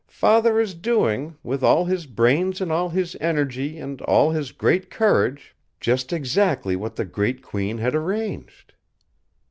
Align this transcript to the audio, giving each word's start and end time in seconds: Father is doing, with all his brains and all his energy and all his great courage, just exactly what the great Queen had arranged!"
Father 0.07 0.59
is 0.59 0.73
doing, 0.73 1.35
with 1.43 1.61
all 1.63 1.85
his 1.85 2.07
brains 2.07 2.59
and 2.59 2.71
all 2.71 2.89
his 2.89 3.15
energy 3.21 3.77
and 3.77 4.01
all 4.01 4.31
his 4.31 4.51
great 4.51 4.89
courage, 4.89 5.55
just 5.79 6.11
exactly 6.11 6.75
what 6.75 6.95
the 6.95 7.05
great 7.05 7.43
Queen 7.43 7.77
had 7.77 7.93
arranged!" 7.93 8.73